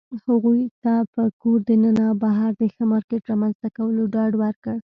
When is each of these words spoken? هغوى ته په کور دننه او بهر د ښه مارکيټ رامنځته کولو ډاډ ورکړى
هغوى 0.27 0.61
ته 0.83 0.93
په 1.13 1.23
کور 1.41 1.59
دننه 1.67 2.03
او 2.09 2.15
بهر 2.23 2.51
د 2.59 2.61
ښه 2.73 2.83
مارکيټ 2.91 3.21
رامنځته 3.31 3.67
کولو 3.77 4.01
ډاډ 4.13 4.31
ورکړى 4.43 4.77